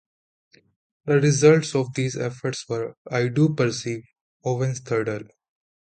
The 1.05 1.19
results 1.21 1.75
of 1.75 1.93
these 1.93 2.17
efforts 2.17 2.67
were 2.67 2.95
"I 3.11 3.27
Do 3.27 3.53
Perceive", 3.53 4.01
Owen's 4.43 4.79
third 4.79 5.07
album. 5.07 5.29